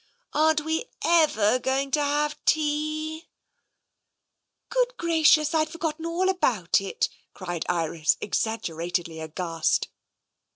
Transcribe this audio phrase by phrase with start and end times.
[0.33, 3.27] "Aren't we ever going to have tea?""
[4.71, 9.89] Good gracious, I'd forgotten all about it!" cried Iris, exaggeratedly aghast.